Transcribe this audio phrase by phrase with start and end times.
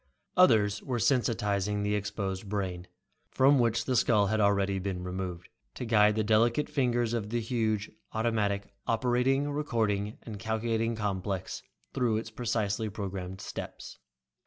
[0.35, 2.87] Others were sensitizing the exposed brain,
[3.29, 7.39] from which the skull had already been removed, to guide the delicate fingers of the
[7.39, 11.61] huge automatic Operating, Recording and Calculating Complex
[11.93, 13.99] through its precisely programmed steps.